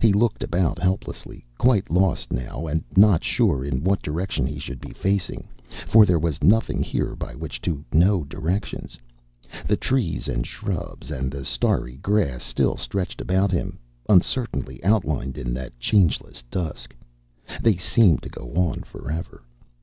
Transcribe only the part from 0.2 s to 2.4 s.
about helplessly, quite lost